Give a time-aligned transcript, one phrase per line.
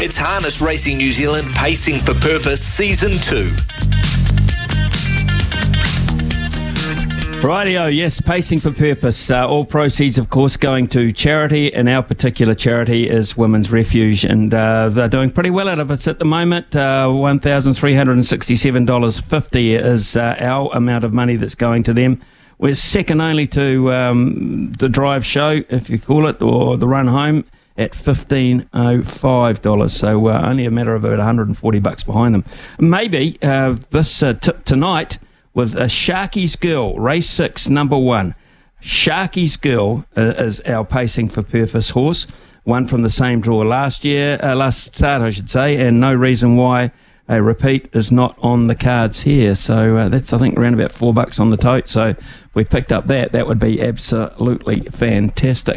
[0.00, 3.50] It's Harness Racing New Zealand Pacing for Purpose Season 2.
[7.40, 9.30] Rightio, yes, Pacing for Purpose.
[9.30, 14.24] Uh, all proceeds, of course, going to charity, and our particular charity is Women's Refuge,
[14.24, 16.74] and uh, they're doing pretty well out of it at the moment.
[16.74, 22.20] Uh, $1,367.50 is uh, our amount of money that's going to them.
[22.58, 27.06] We're second only to um, the drive show, if you call it, or the run
[27.06, 27.44] home
[27.76, 29.90] at $15.05.
[29.90, 32.44] So uh, only a matter of about 140 bucks behind them.
[32.78, 35.18] Maybe uh, this uh, tip tonight
[35.54, 38.34] with a Sharkies Girl, race six, number one.
[38.82, 42.26] Sharkies Girl uh, is our pacing for purpose horse.
[42.64, 46.14] One from the same draw last year, uh, last start, I should say, and no
[46.14, 46.92] reason why
[47.28, 49.54] a repeat is not on the cards here.
[49.54, 51.88] So uh, that's, I think, around about four bucks on the tote.
[51.88, 55.72] So if we picked up that, that would be absolutely fantastic.